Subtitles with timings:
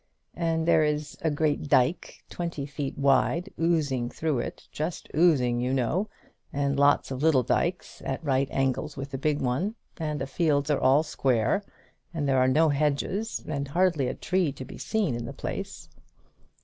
[0.35, 5.75] And there is a great dike, twenty feet wide, oozing through it, just oozing, you
[5.75, 6.09] know;
[6.51, 9.75] and lots of little dikes, at right angles with the big one.
[9.97, 11.63] And the fields are all square.
[12.15, 15.87] And there are no hedges, and hardly a tree to be seen in the place."